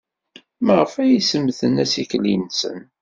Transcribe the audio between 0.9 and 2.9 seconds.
ay semmten assikel-nsen?